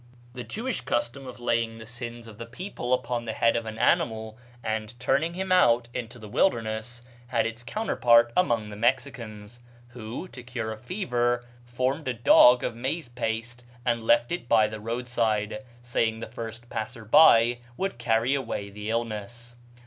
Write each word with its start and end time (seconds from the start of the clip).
The 0.33 0.43
Jewish 0.43 0.81
custom 0.81 1.27
of 1.27 1.39
laying 1.39 1.77
the 1.77 1.85
sins 1.85 2.27
of 2.27 2.39
the 2.39 2.47
people 2.47 2.91
upon 2.91 3.23
the 3.25 3.33
head 3.33 3.55
of 3.55 3.67
an 3.67 3.77
animal, 3.77 4.35
and 4.63 4.99
turning 4.99 5.35
him 5.35 5.51
out 5.51 5.89
into 5.93 6.17
the 6.17 6.27
wilderness, 6.27 7.03
had 7.27 7.45
its 7.45 7.63
counterpart 7.63 8.33
among 8.35 8.71
the 8.71 8.75
Mexicans, 8.75 9.59
who, 9.89 10.27
to 10.29 10.41
cure 10.41 10.71
a 10.71 10.77
fever, 10.79 11.45
formed 11.65 12.07
a 12.07 12.15
dog 12.15 12.63
of 12.63 12.75
maize 12.75 13.09
paste 13.09 13.63
and 13.85 14.01
left 14.01 14.31
it 14.31 14.49
by 14.49 14.65
the 14.67 14.79
roadside, 14.79 15.59
saying 15.83 16.19
the 16.19 16.25
first 16.25 16.67
passer 16.67 17.05
by 17.05 17.59
would 17.77 17.99
carry 17.99 18.33
away 18.33 18.71
the 18.71 18.89
illness. 18.89 19.55